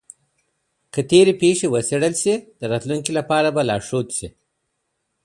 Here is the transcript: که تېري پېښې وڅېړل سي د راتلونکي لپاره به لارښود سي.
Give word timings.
که 0.93 1.01
تېري 1.09 1.33
پېښې 1.41 1.67
وڅېړل 1.69 2.13
سي 2.23 2.33
د 2.59 2.61
راتلونکي 2.71 3.11
لپاره 3.19 3.47
به 3.55 3.61
لارښود 3.69 4.07
سي. 4.17 4.27